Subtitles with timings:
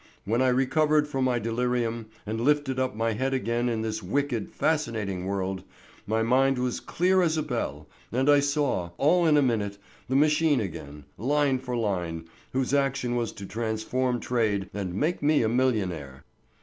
[0.25, 4.49] When I recovered from my delirium and lifted up my head again in this wicked,
[4.49, 5.63] fascinating world,
[6.07, 9.77] my mind was clear as a bell and I saw, all in a minute,
[10.09, 15.43] the machine again, line for line, whose action was to transform trade and make me
[15.43, 16.23] a millionaire.